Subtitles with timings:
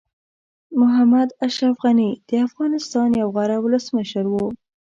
[0.81, 4.45] محمد اشرف غني د افغانستان یو غوره ولسمشر وو.